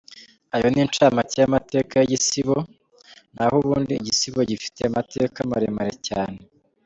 [0.55, 2.57] Ayo ni incamake y’amateka y’igisibo,
[3.35, 6.39] naho ubundi igisibo gifite amateka maremare cyane.